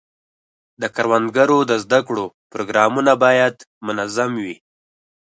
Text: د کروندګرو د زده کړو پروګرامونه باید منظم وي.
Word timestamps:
د 0.81 0.83
کروندګرو 0.95 1.57
د 1.69 1.71
زده 1.83 1.99
کړو 2.07 2.25
پروګرامونه 2.51 3.11
باید 3.23 3.55
منظم 3.87 4.31
وي. 4.43 4.55